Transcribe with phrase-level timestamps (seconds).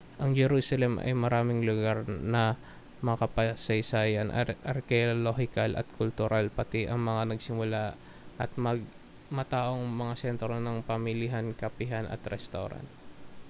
[0.21, 1.97] ang jerusalem ay maraming lugar
[2.33, 2.43] na
[3.09, 4.29] makasaysayan
[4.73, 7.83] arkeolohikal at kultural pati na ang mga masigla
[8.43, 8.49] at
[9.37, 12.85] mataong mga sentrong pamilihan kapihan at restawran